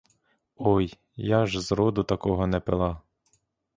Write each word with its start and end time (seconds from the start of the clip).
Ой, 0.55 0.93
я 1.15 1.45
ж 1.45 1.59
зроду 1.61 2.03
такого 2.03 2.47
не 2.47 2.59
пила! 2.59 3.01